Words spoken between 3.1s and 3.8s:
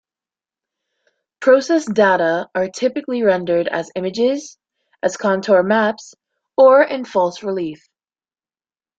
rendered